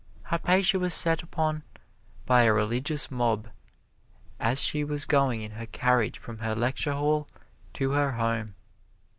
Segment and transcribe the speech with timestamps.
[0.23, 1.61] Hypatia was set upon
[2.25, 3.49] by a religious mob
[4.39, 7.27] as she was going in her carriage from her lecture hall
[7.73, 8.55] to her home.